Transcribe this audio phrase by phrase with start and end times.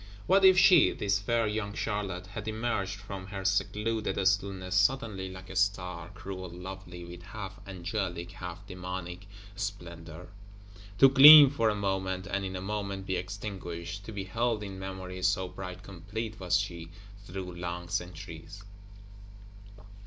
[0.25, 5.51] What if she, this fair young Charlotte, had emerged from her secluded stillness, suddenly like
[5.51, 10.29] a Star; cruel lovely, with half angelic, half demonic splendor;
[10.97, 14.79] to gleam for a moment, and in a moment be extinguished: to be held in
[14.79, 16.89] memory, so bright complete was she,
[17.27, 18.63] through long centuries!